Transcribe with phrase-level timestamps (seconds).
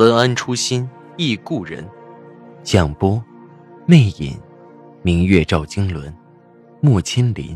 [0.00, 1.86] 文安初心忆故人，
[2.62, 3.22] 蒋波，
[3.86, 4.40] 魅影，
[5.02, 6.10] 明月照经纶，
[6.80, 7.54] 莫千林。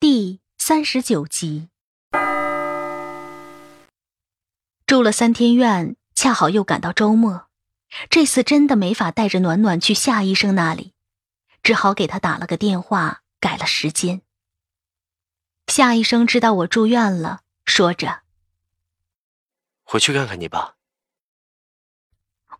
[0.00, 1.68] 第三十九集，
[4.84, 7.46] 住了三天院，恰好又赶到周末，
[8.08, 10.94] 这次真的没法带着暖暖去夏医生那里，
[11.62, 14.22] 只好给他打了个电话，改了时间。
[15.70, 18.22] 夏医生知道我住院了，说着
[19.84, 20.76] ：“回去看看你吧。”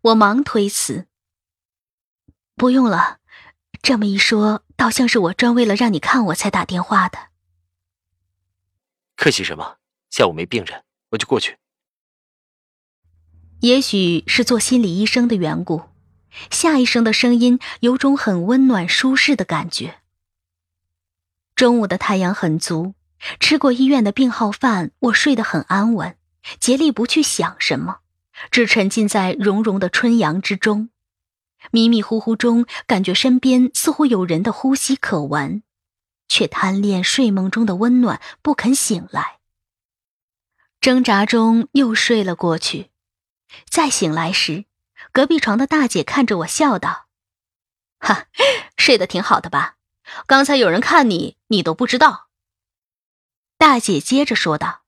[0.03, 1.09] 我忙推辞
[2.55, 3.19] ：“不用了，
[3.83, 7.31] 这么一说，倒像是我专为了让你看我才打电话的。”
[9.17, 9.79] 客气什么？
[10.09, 11.59] 下午没病人，我就过去。
[13.59, 15.83] 也许是做心理医生的缘故，
[16.53, 20.01] 夏医生的声音有种很温暖舒适的感觉。
[21.57, 22.95] 中午的太阳很足。
[23.39, 26.17] 吃过医院的病号饭，我睡得很安稳，
[26.59, 27.99] 竭力不去想什么，
[28.51, 30.91] 只沉浸在融融的春阳之中。
[31.71, 35.63] 迷迷糊糊中，感觉身边似乎有人的呼吸可闻，
[36.27, 39.39] 却贪恋睡梦中的温暖，不肯醒来。
[40.81, 42.91] 挣扎中又睡了过去。
[43.69, 44.65] 再醒来时，
[45.13, 47.09] 隔壁床的大姐看着我笑道
[48.01, 48.29] ：“哈，
[48.79, 49.77] 睡得挺好的吧？
[50.27, 52.29] 刚才有人看你，你都不知道。”
[53.61, 54.85] 大姐接着说道：“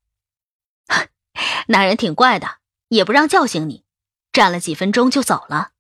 [1.68, 2.56] 那人挺怪的，
[2.88, 3.84] 也不让叫醒你，
[4.32, 5.72] 站了几分钟就走了。”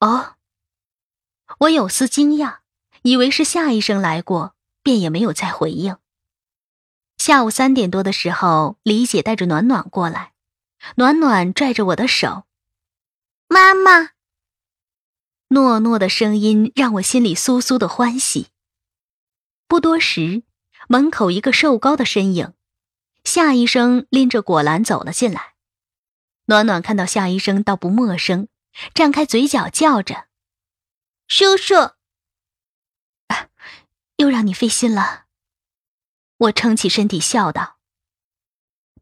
[0.00, 0.34] 哦，
[1.60, 2.58] 我有丝惊讶，
[3.00, 5.96] 以为是夏医生来过，便也没有再回应。
[7.16, 10.34] 下午三点多的时候，李姐带着暖暖过来，
[10.96, 12.44] 暖暖拽着我的手
[13.48, 14.10] ：“妈妈。”
[15.48, 18.48] 糯糯的声音让我心里酥酥的欢喜。
[19.66, 20.42] 不多时。
[20.86, 22.54] 门口一个瘦高的身影，
[23.24, 25.54] 夏医生拎着果篮走了进来。
[26.46, 28.48] 暖暖看到夏医生倒不陌生，
[28.94, 30.28] 张开嘴角叫着
[31.28, 31.74] ：“叔叔。”
[34.16, 35.26] 又让你费心了。
[36.38, 37.78] 我撑起身体笑道：“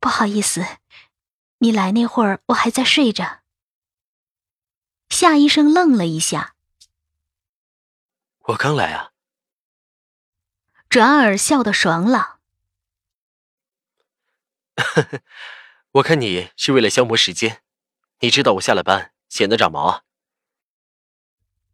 [0.01, 0.67] 不好意思，
[1.59, 3.43] 你来那会儿我还在睡着。”
[5.09, 6.57] 夏医生愣了一下
[8.49, 9.13] ：“我刚来啊。”
[10.89, 12.39] 转而笑得爽朗。
[15.93, 17.63] 我看你是为了消磨时间，
[18.21, 20.03] 你知道我下了班闲得长毛啊。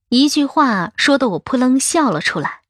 [0.08, 2.62] 一句话说的我扑棱笑了出来。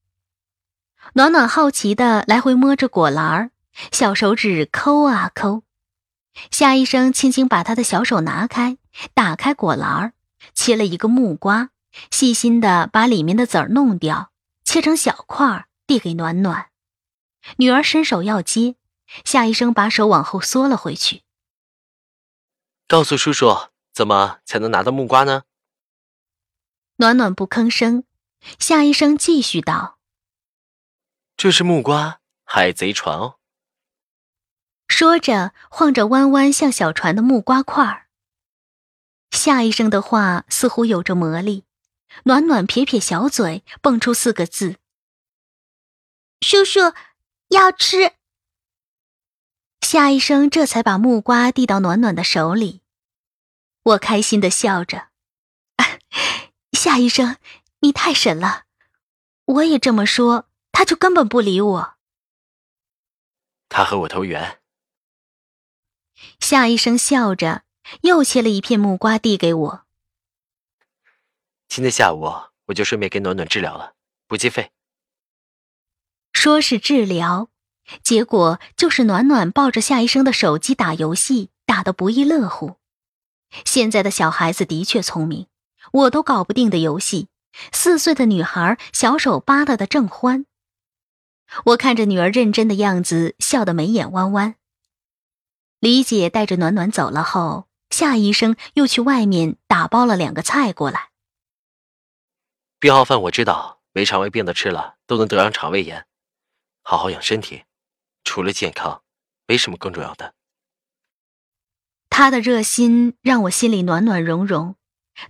[1.15, 3.51] 暖暖好奇的来回摸着果篮儿，
[3.91, 5.63] 小手指抠啊抠。
[6.51, 8.79] 夏医生轻轻把他的小手拿开，
[9.13, 10.13] 打开果篮儿，
[10.55, 11.71] 切了一个木瓜，
[12.11, 14.33] 细心的把里面的籽儿弄掉，
[14.65, 15.67] 切成小块儿。
[15.93, 16.71] 递给暖暖，
[17.59, 18.77] 女儿伸手要接，
[19.27, 21.23] 夏医生把手往后缩了回去。
[22.89, 25.43] 告诉叔叔，怎么才能拿到木瓜呢？
[26.97, 28.05] 暖暖不吭声。
[28.59, 29.99] 夏医生继续道
[31.37, 33.37] ：“这是木瓜，海贼船哦。”
[34.89, 38.09] 说着，晃着弯弯像小船的木瓜块儿。
[39.31, 41.65] 夏医生的话似乎有着魔力，
[42.25, 44.79] 暖暖撇撇小嘴，蹦出四个字。
[46.43, 46.81] 叔叔
[47.49, 48.15] 要吃。
[49.81, 52.83] 夏医生这才把木瓜递到暖暖的手里，
[53.85, 55.09] 我开心的笑着。
[56.73, 57.37] 夏医生，
[57.79, 58.65] 你太神了！
[59.45, 61.95] 我也这么说，他就根本不理我。
[63.69, 64.61] 他和我投缘。
[66.41, 67.63] 夏医生笑着，
[68.01, 69.87] 又切了一片木瓜递给我。
[71.69, 72.23] 今天下午
[72.67, 73.95] 我就顺便给暖暖治疗了，
[74.27, 74.73] 不计费。
[76.33, 77.49] 说是治疗，
[78.03, 82.77] 结果就是暖暖抱着夏医生的手机打游戏，打得不亦乐乎。
[83.65, 85.47] 现在的小孩子的确聪明，
[85.93, 87.29] 我都搞不定的游戏，
[87.71, 90.47] 四岁的女孩小手扒拉的正欢。
[91.67, 94.55] 我看着女儿认真的样子，笑得眉眼弯弯。
[95.81, 101.11] 李姐带着暖暖走了后，夏医生又去外面打包了两个菜过来。
[102.81, 106.07] 病号饭我知道，没肠胃病的吃了都能得上肠胃炎。
[106.83, 107.65] 好好养身体，
[108.25, 109.03] 除了健康，
[109.47, 110.35] 没什么更重要的。
[112.11, 114.75] 他的热心让我心里暖暖融融，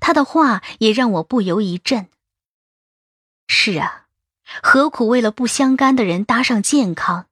[0.01, 2.09] 他的话也让我不由一震。
[3.47, 4.07] 是啊，
[4.63, 7.27] 何苦为了不相干的人搭上健康？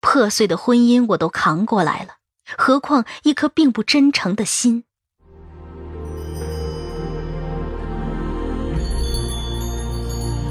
[0.00, 2.16] 破碎的婚姻我都扛过来了，
[2.56, 4.84] 何况一颗并不真诚的心？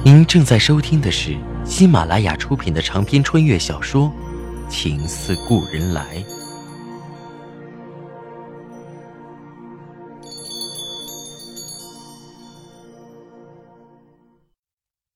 [0.03, 1.37] 您正在收听的是
[1.71, 4.11] 喜马拉雅出品的长篇穿越小说
[4.69, 6.17] 《情似故人来》。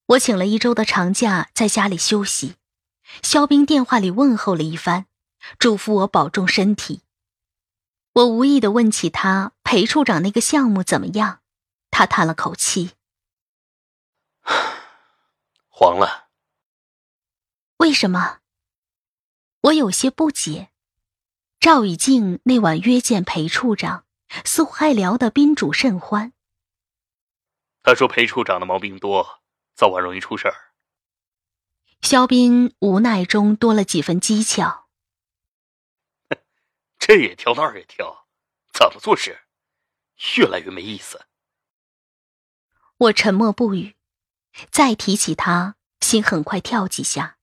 [0.06, 2.56] 我请了一周的长假，在家里休息。
[3.22, 5.08] 肖冰电话里问候了一番，
[5.60, 7.02] 嘱咐我保重身体。
[8.14, 11.42] 我无意的问起他裴处长那个项目怎么样，
[11.92, 12.92] 他叹了口气
[15.68, 16.24] ：“黄了。”
[17.86, 18.40] 为什么？
[19.62, 20.72] 我有些不解。
[21.60, 24.08] 赵以静那晚约见裴处长，
[24.44, 26.34] 似乎还聊得宾主甚欢。
[27.84, 29.44] 他说裴处长的毛病多，
[29.76, 30.74] 早晚容易出事儿。
[32.02, 34.86] 肖斌无奈中多了几分讥诮。
[36.98, 38.26] 这也挑那儿也挑，
[38.74, 39.42] 怎么做事？
[40.38, 41.28] 越来越没意思。
[42.98, 43.96] 我沉默不语，
[44.72, 47.38] 再提起他，心很快跳几下，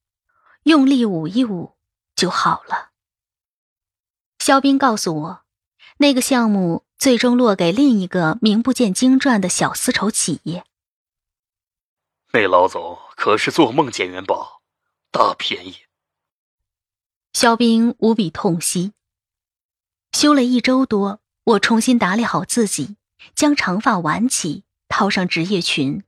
[0.64, 1.74] 用力捂一捂
[2.14, 2.90] 就好了。
[4.38, 5.42] 肖斌告诉我，
[5.98, 10.64] 那个项目最终落给另一个名不见经传的小丝绸企业。
[12.32, 14.62] 那老总可是做梦捡元宝，
[15.10, 15.76] 大便宜。
[17.32, 18.92] 肖斌无比痛惜。
[20.12, 22.96] 休了一周多，我重新打理好自己，
[23.34, 26.04] 将长发挽起，套上职业裙。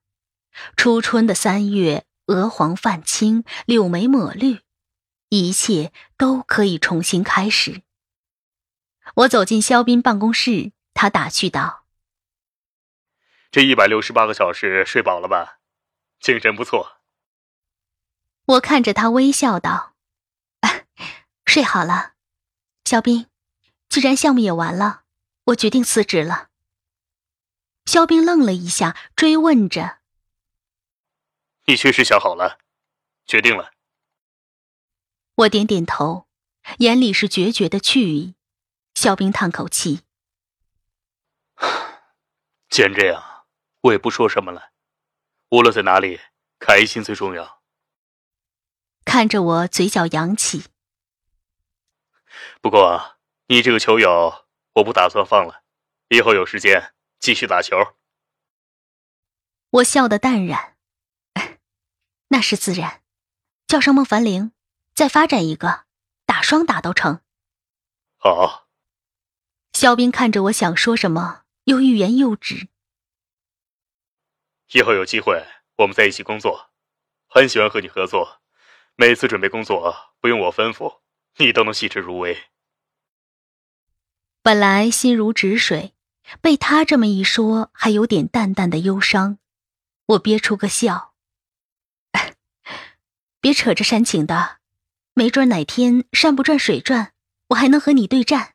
[0.77, 4.61] 初春的三月，鹅黄泛青，柳眉抹绿，
[5.29, 7.83] 一切都可以重新开始。
[9.17, 11.85] 我走进肖斌办公室，他打趣道
[13.53, 15.59] ：“这一百六十八个小时睡饱了吧？”
[16.19, 17.01] 精神不错。
[18.47, 19.95] 我看着他微笑道
[21.45, 22.15] ：“睡好了，
[22.85, 23.27] 肖斌。
[23.91, 25.03] 既然项目也完了，
[25.45, 26.49] 我决定辞职了。”
[27.85, 29.99] 肖斌愣了一下，追问着
[31.67, 32.59] ：“你确实想好了，
[33.27, 33.73] 决定了？”
[35.37, 36.29] 我点点头，
[36.79, 38.35] 眼里是决绝的去意。
[38.95, 40.03] 肖冰叹口气：
[42.71, 43.47] “既然这样，
[43.81, 44.71] 我也不说什么了。”
[45.51, 46.21] 无论在哪里，
[46.59, 47.63] 开心最重要。
[49.05, 50.65] 看着我，嘴角扬起。
[52.61, 55.63] 不过，你这个球友，我不打算放了，
[56.09, 57.77] 以后有时间继续打球。
[59.71, 60.74] 我笑得淡然，
[62.29, 63.03] 那是自然。
[63.67, 64.53] 叫上孟凡玲，
[64.95, 65.85] 再发展一个，
[66.27, 67.21] 打双打都成。
[68.17, 68.69] 好。
[69.73, 72.69] 肖斌看着我，想说什么，又欲言又止。
[74.73, 75.45] 以后有机会，
[75.79, 76.71] 我们在一起工作，
[77.27, 78.41] 很喜欢和你合作。
[78.97, 81.01] 每次准备工作，不用我吩咐，
[81.39, 82.45] 你都能细致入微。
[84.43, 85.95] 本来心如止水，
[86.41, 89.39] 被他这么一说，还有点淡淡的忧伤。
[90.07, 91.14] 我憋出个笑，
[93.45, 94.57] 别扯着煽情的，
[95.13, 97.13] 没准哪天山不转水转，
[97.49, 98.55] 我还能和你对战。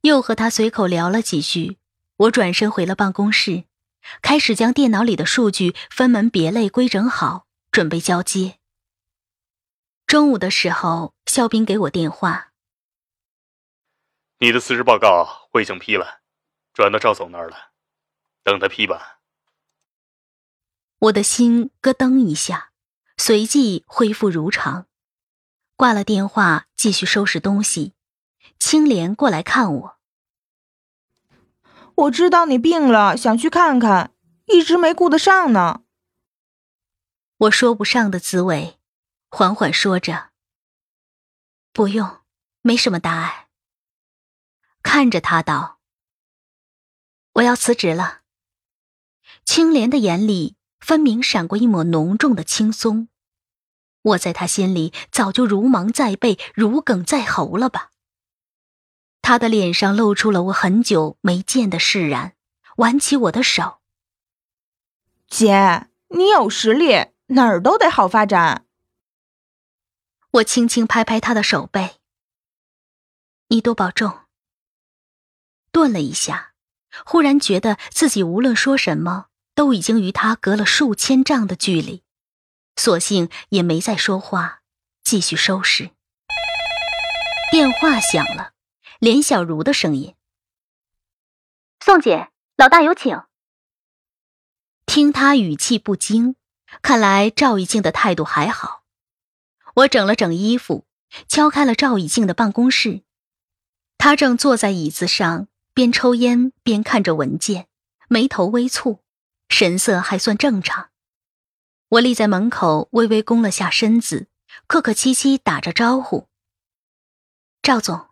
[0.00, 1.76] 又和他随口聊了几句，
[2.16, 3.64] 我转身回了办公室。
[4.22, 8.58] 开始将电脑里的数据分门别类规整好，准备交接。
[10.06, 12.52] 中午的时候，肖斌给我电话
[14.40, 16.22] ：“你的辞职报告我已经批了，
[16.72, 17.72] 转到赵总那儿了，
[18.42, 19.18] 等他批吧。”
[21.00, 22.70] 我的心咯噔一下，
[23.18, 24.86] 随即恢复如常。
[25.76, 27.94] 挂了电话，继续收拾东西。
[28.58, 29.98] 青莲过来看我。
[31.94, 34.14] 我知道你病了，想去看看，
[34.46, 35.82] 一直没顾得上呢。
[37.36, 38.78] 我说不上的滋味，
[39.30, 40.30] 缓缓说着
[41.72, 42.20] ：“不用，
[42.62, 43.48] 没什么大碍。”
[44.82, 45.78] 看着他道
[47.34, 48.22] ：“我要辞职了。”
[49.44, 53.08] 青莲的眼里分明闪过一抹浓重的轻松，
[54.02, 57.90] 我在他心里早就如芒在背，如鲠在喉了吧。
[59.20, 62.34] 他的脸上露出了我很久没见的释然，
[62.76, 63.80] 挽起我的手。
[65.28, 68.64] 姐，你有实力，哪儿都得好发展。
[70.30, 71.96] 我轻轻拍拍他的手背。
[73.48, 74.20] 你多保重。
[75.70, 76.54] 顿了一下，
[77.04, 79.26] 忽然觉得自己无论说什么，
[79.58, 82.04] 都已经与他隔了数千丈的距离，
[82.76, 84.62] 索性也没再说话，
[85.02, 85.90] 继续收拾。
[87.50, 88.52] 电话响了，
[89.00, 90.14] 连小茹的声音
[91.84, 93.20] ：“宋姐，老大有请。”
[94.86, 96.36] 听他语气不惊，
[96.80, 98.84] 看来赵以静的态度还好。
[99.74, 100.86] 我整了整衣服，
[101.26, 103.02] 敲开了赵以静的办公室。
[103.96, 107.66] 他正坐在椅子上，边抽烟边看着文件，
[108.06, 109.00] 眉头微蹙，
[109.48, 110.88] 神色还算正常。
[111.90, 114.26] 我立在门口，微微弓了下身子，
[114.66, 116.26] 客客气气打着招呼
[117.62, 118.06] ：“赵总。”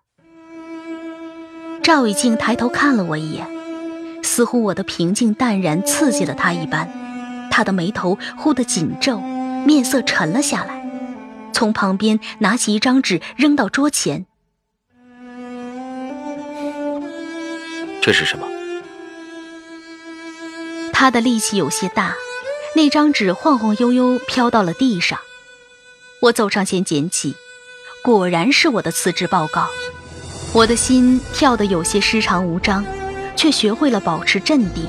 [1.83, 3.47] 赵以静抬头看了我一眼，
[4.23, 10.83] 似乎我的平静淡然刺激了他一般，他的眉头忽地紧皱，面色沉了下来，
[11.53, 14.27] 从旁边拿起一张纸扔到桌前
[18.03, 18.49] ：“这是什么？”
[20.99, 22.15] 他的力气有些大，
[22.75, 25.19] 那张纸晃晃悠悠飘到了地上。
[26.23, 27.37] 我走上前捡起，
[28.03, 29.67] 果然是我的辞职报告。
[30.55, 32.83] 我的心跳得有些失常无章，
[33.37, 34.89] 却学会了保持镇定，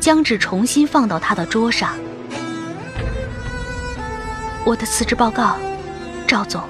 [0.00, 1.94] 将纸重新放到他的桌上。
[4.64, 5.58] 我的辞职报告，
[6.26, 6.62] 赵总。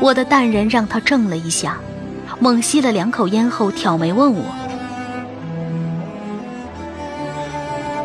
[0.00, 1.78] 我的淡然让他怔了一下，
[2.38, 4.44] 猛吸了两口烟后挑眉问我：“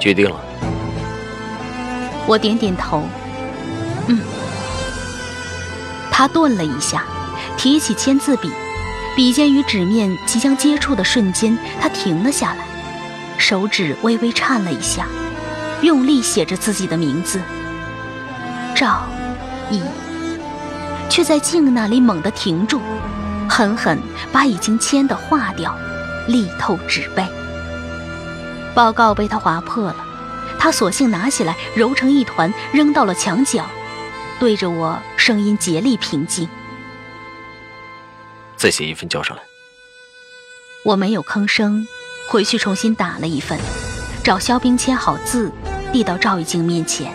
[0.04, 0.36] 决定了？”
[2.28, 3.08] 我点点头，
[4.08, 4.20] 嗯。
[6.12, 7.06] 他顿了一下。
[7.56, 8.52] 提起签字笔，
[9.16, 12.66] 笔尖与纸面即将接触的瞬间，他停了下来，
[13.38, 15.06] 手指微微颤了一下，
[15.82, 17.40] 用力写着自己的名字
[18.76, 19.04] “赵
[19.70, 19.82] 毅”，
[21.10, 22.82] 却在静那里猛地停住，
[23.48, 24.02] 狠狠
[24.34, 25.74] 把已经签的划掉，
[26.28, 27.26] 力透纸背。
[28.74, 29.96] 报告被他划破了，
[30.60, 33.66] 他索性拿起来揉成一团，扔到了墙角，
[34.40, 36.48] 对着我，声音竭力平静。
[38.56, 39.44] 再写一份交上来。
[40.86, 41.88] 我没有吭声，
[42.30, 43.60] 回去重新打了一份，
[44.24, 45.52] 找肖冰签好字，
[45.92, 47.14] 递到赵玉静面前。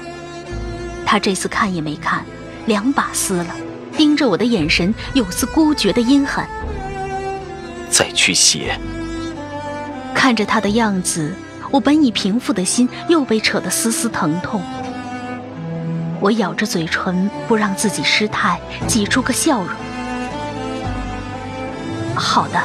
[1.04, 2.24] 他这次看也没看，
[2.66, 3.56] 两把撕了，
[3.96, 6.46] 盯着我的眼神有丝孤绝的阴狠。
[7.90, 8.78] 再去写。
[10.14, 11.34] 看着他的样子，
[11.70, 14.62] 我本已平复的心又被扯得丝丝疼痛。
[16.20, 19.68] 我咬着嘴唇，不让自己失态，挤出个笑容。
[22.14, 22.60] 好的，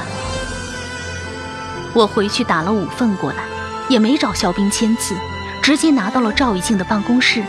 [1.94, 3.44] 我回去打了五份过来，
[3.88, 5.16] 也没找肖冰签字，
[5.62, 7.44] 直接拿到了赵玉静的办公室，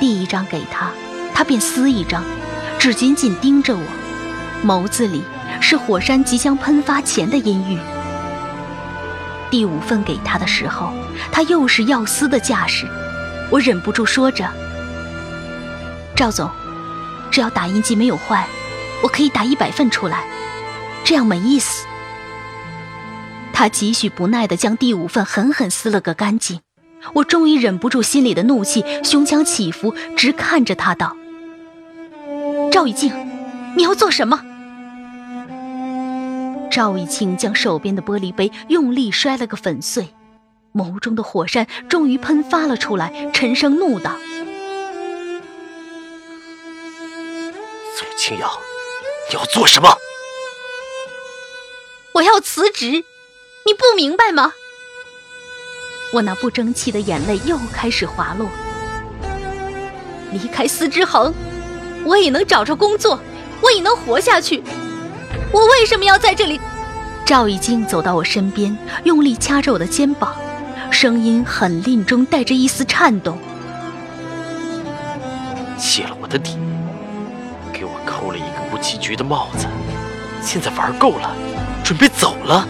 [0.00, 0.90] 递一张给他，
[1.34, 2.24] 他便撕一张，
[2.78, 3.82] 只紧紧盯着我，
[4.64, 5.22] 眸子里
[5.60, 7.78] 是火山即将喷发前的阴郁。
[9.54, 10.92] 第五份给他的时候，
[11.30, 12.88] 他又是要撕的架势，
[13.52, 14.50] 我忍不住说着
[16.16, 16.50] ：“赵总，
[17.30, 18.48] 只要打印机没有坏，
[19.00, 20.24] 我可以打一百份出来。”
[21.06, 21.86] 这样没意思。
[23.52, 26.58] 他几许不耐地将第五份狠狠撕了个干净。
[27.12, 31.16] 我终于忍不住心里的怒气，胸腔起伏，直看着他道
[32.72, 33.12] ：“赵以静，
[33.76, 34.42] 你要做什么？”
[36.74, 40.12] 赵一清将手边的玻璃杯用力摔了个粉碎，
[40.72, 44.10] 眸中的火山终于喷发了出来，沉声怒道
[47.94, 48.58] ：“宋清瑶，
[49.30, 49.96] 你要做什么？”
[52.14, 54.52] 我要辞职，你不明白吗？
[56.12, 58.48] 我那不争气的眼泪又开始滑落。
[60.32, 61.32] 离开司之恒，
[62.04, 63.20] 我也能找着工作，
[63.60, 64.60] 我也能活下去。
[65.54, 66.60] 我为什么要在这里？
[67.24, 70.34] 赵以静走到我身边，用力掐着我的肩膀，
[70.90, 73.38] 声音狠厉中带着一丝颤动。
[75.78, 76.58] 泄了我的底，
[77.72, 79.68] 给我扣了一个不起局的帽子，
[80.42, 81.32] 现在玩够了。
[81.84, 82.66] 准备走了，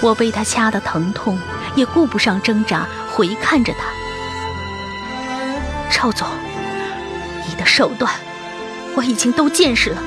[0.00, 1.36] 我被他掐得疼痛，
[1.74, 3.80] 也顾不上挣扎，回看着他。
[5.90, 6.28] 赵总，
[7.48, 8.12] 你的手段
[8.94, 10.02] 我已经都见识了，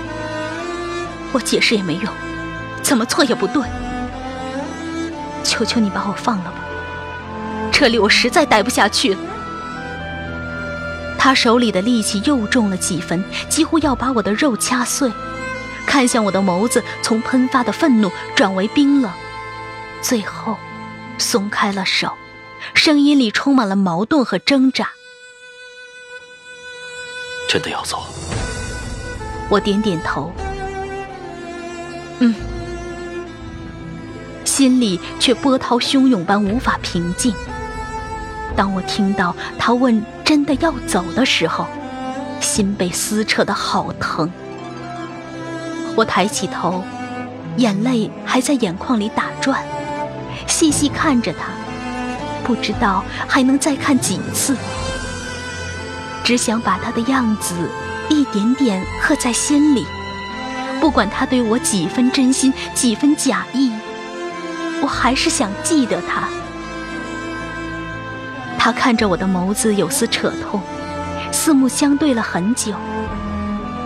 [1.36, 2.14] 我解释也没用，
[2.82, 3.62] 怎么错也不对。
[5.44, 6.60] 求求你把我放了吧，
[7.74, 9.20] 这里我实在待不下去了。
[11.18, 15.12] 他手里的力气又重了几分，几乎要把我的肉掐碎。
[15.86, 19.12] 看向我的眸子，从喷发的愤怒转为冰冷，
[20.02, 20.56] 最后
[21.18, 22.14] 松开了手，
[22.74, 24.90] 声音里充满了矛盾和挣扎。
[27.50, 28.06] 真的要走？
[29.50, 30.34] 我点点头。
[32.20, 32.34] 嗯，
[34.46, 37.34] 心里却波涛汹涌般无法平静。
[38.56, 41.68] 当我听到他问“真的要走”的时候，
[42.40, 44.32] 心被撕扯的好疼。
[45.96, 46.84] 我抬起头，
[47.58, 49.62] 眼泪还在眼眶里打转，
[50.48, 51.50] 细细看着他，
[52.46, 54.56] 不知道还能再看几次。
[56.24, 57.54] 只想把他的样子
[58.10, 59.86] 一点点刻在心里，
[60.80, 63.72] 不管他对我几分真心，几分假意，
[64.82, 66.28] 我还是想记得他。
[68.58, 70.62] 他看着我的眸子，有丝扯痛，
[71.32, 72.74] 四目相对了很久，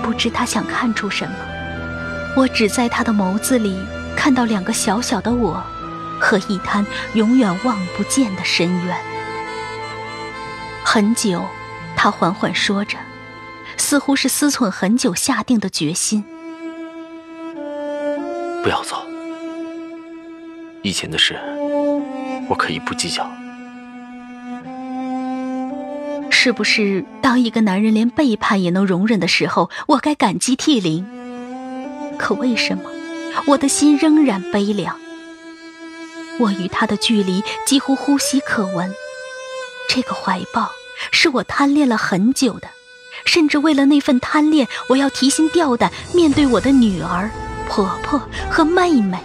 [0.01, 1.35] 不知他想看出什么。
[2.35, 3.77] 我只在他的眸子里
[4.15, 5.61] 看到两个小小的我，
[6.19, 8.97] 和一滩永远望不见的深渊。
[10.83, 11.45] 很久，
[11.95, 12.97] 他缓缓说着，
[13.77, 16.23] 似乎是思忖很久下定的决心。
[18.61, 19.05] 不要走，
[20.81, 21.39] 以前的事，
[22.49, 23.29] 我可以不计较。
[26.29, 31.05] 是不是当一个男人连背叛也能容忍的时候，我该感激涕零？
[32.17, 32.83] 可为什么
[33.47, 34.97] 我的心仍然悲凉？
[36.39, 38.93] 我与他的距离几乎呼吸可闻，
[39.89, 40.71] 这个怀抱
[41.11, 42.69] 是我贪恋了很久的，
[43.25, 47.29] 甚至为了那份贪恋，我要提心吊胆面对我的女儿、
[47.69, 49.17] 婆婆和妹妹。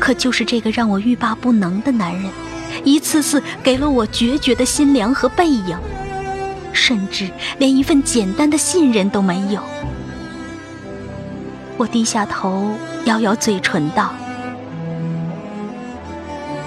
[0.00, 2.24] 可就是这个让我欲罢不能的男人。
[2.84, 5.78] 一次次给了我决绝的心凉和背影，
[6.72, 9.60] 甚至连一份简单的信任都没有。
[11.76, 12.70] 我低下头，
[13.04, 14.12] 咬咬嘴唇道：“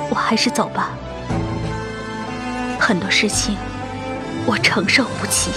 [0.10, 0.90] 我还是走吧。
[2.80, 3.56] 很多事情，
[4.46, 5.52] 我承受不起。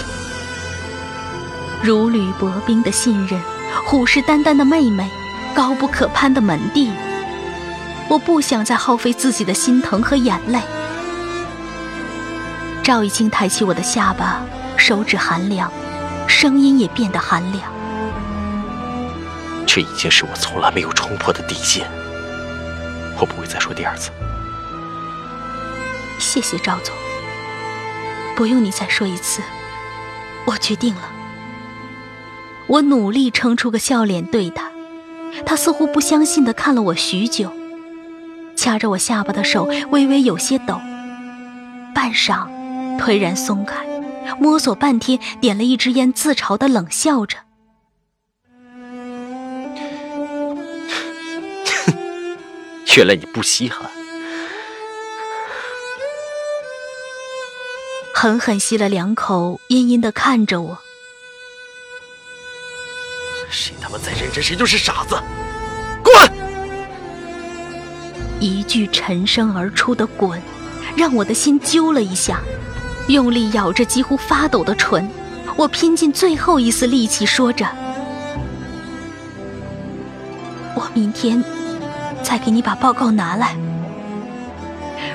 [1.81, 3.41] 如履薄冰的信任，
[3.85, 5.09] 虎视眈眈的妹妹，
[5.53, 6.91] 高不可攀的门第。”
[8.09, 10.59] 我不想再耗费自己的心疼和眼泪。
[12.83, 14.41] 赵一清抬起我的下巴，
[14.75, 15.71] 手指寒凉，
[16.27, 17.63] 声音也变得寒凉。
[19.65, 21.89] 这已经是我从来没有冲破的底线，
[23.17, 24.11] 我不会再说第二次。
[26.19, 26.93] 谢谢赵总，
[28.35, 29.41] 不用你再说一次，
[30.45, 31.01] 我决定了。
[32.73, 34.71] 我努力撑出个笑脸对他，
[35.45, 37.53] 他似乎不相信的看了我许久。
[38.55, 40.81] 掐着我下巴的手微微有些抖，
[41.93, 42.47] 半晌，
[42.97, 43.85] 颓然松开，
[44.39, 47.37] 摸索半天，点了一支烟，自嘲的冷笑着
[52.97, 53.85] ：“原来你不稀罕。”
[58.15, 60.79] 狠狠吸了两口，阴阴的看着我
[63.53, 65.15] ：“谁他妈再认真，谁就是傻子。”
[66.03, 66.13] 滚
[68.39, 70.41] 一句沉声而出的“滚”，
[70.97, 72.41] 让我的心揪了一下，
[73.07, 75.09] 用力咬着几乎发抖的唇，
[75.55, 77.65] 我拼尽最后一丝力气说着
[80.75, 81.41] ：“我明天
[82.21, 83.55] 再给你把报告拿来。”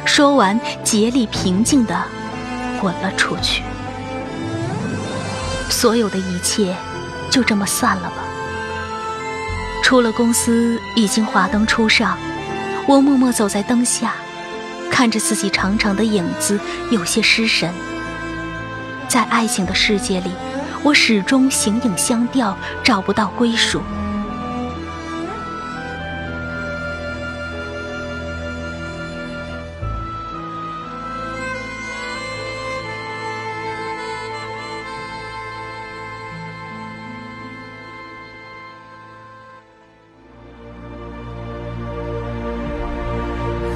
[0.07, 2.03] 说完，竭力平静的
[2.81, 3.62] 滚了出去。
[5.68, 6.74] 所有的一切
[7.29, 8.24] 就这么散了吧。
[9.88, 12.14] 出了公司，已经华灯初上。
[12.87, 14.12] 我默默走在灯下，
[14.90, 17.72] 看着自己长长的影子，有些失神。
[19.09, 20.31] 在爱情的世界里，
[20.83, 23.81] 我始终形影相吊，找不到归属。